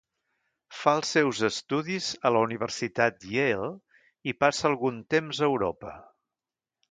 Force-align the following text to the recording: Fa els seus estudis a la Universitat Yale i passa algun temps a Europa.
Fa 0.75 0.93
els 0.99 1.09
seus 1.15 1.41
estudis 1.47 2.07
a 2.29 2.31
la 2.35 2.41
Universitat 2.45 3.27
Yale 3.33 3.69
i 4.31 4.35
passa 4.45 4.67
algun 4.73 4.97
temps 5.17 5.43
a 5.45 5.51
Europa. 5.53 5.93